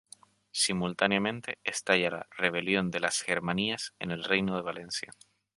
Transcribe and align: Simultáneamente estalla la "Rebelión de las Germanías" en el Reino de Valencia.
Simultáneamente 0.51 1.59
estalla 1.63 2.09
la 2.09 2.27
"Rebelión 2.35 2.89
de 2.89 3.01
las 3.01 3.21
Germanías" 3.21 3.93
en 3.99 4.09
el 4.09 4.23
Reino 4.23 4.55
de 4.55 4.63
Valencia. 4.63 5.13